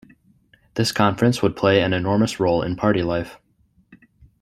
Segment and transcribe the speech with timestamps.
[0.73, 3.37] This conference would play an enormous role in party life.